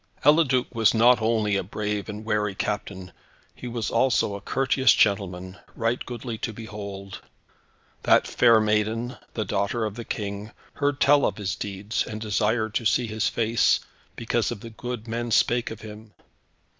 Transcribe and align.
Eliduc 0.25 0.73
was 0.73 0.95
not 0.95 1.21
only 1.21 1.55
a 1.55 1.61
brave 1.61 2.09
and 2.09 2.25
wary 2.25 2.55
captain; 2.55 3.11
he 3.53 3.67
was 3.67 3.91
also 3.91 4.33
a 4.33 4.41
courteous 4.41 4.93
gentleman, 4.95 5.59
right 5.75 6.03
goodly 6.07 6.39
to 6.39 6.51
behold. 6.51 7.21
That 8.01 8.25
fair 8.25 8.59
maiden, 8.59 9.17
the 9.35 9.45
daughter 9.45 9.85
of 9.85 9.93
the 9.93 10.03
King, 10.03 10.53
heard 10.73 10.99
tell 10.99 11.23
of 11.23 11.37
his 11.37 11.53
deeds, 11.55 12.03
and 12.03 12.19
desired 12.19 12.73
to 12.73 12.83
see 12.85 13.05
his 13.05 13.27
face, 13.27 13.79
because 14.15 14.49
of 14.49 14.61
the 14.61 14.71
good 14.71 15.07
men 15.07 15.29
spake 15.29 15.69
of 15.69 15.81
him. 15.81 16.15